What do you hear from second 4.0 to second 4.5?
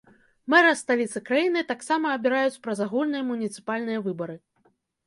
выбары.